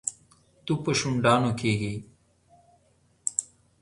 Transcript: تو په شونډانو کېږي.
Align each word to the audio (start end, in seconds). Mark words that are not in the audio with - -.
تو 0.65 0.73
په 0.83 0.91
شونډانو 0.99 1.51
کېږي. 1.61 1.95